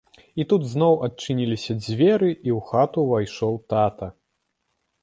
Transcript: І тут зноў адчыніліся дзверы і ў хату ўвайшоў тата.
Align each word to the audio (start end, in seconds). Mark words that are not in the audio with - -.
І 0.43 0.45
тут 0.53 0.63
зноў 0.69 0.95
адчыніліся 1.07 1.77
дзверы 1.83 2.29
і 2.33 2.39
ў 2.39 2.59
хату 2.71 3.05
ўвайшоў 3.11 3.53
тата. 3.77 4.13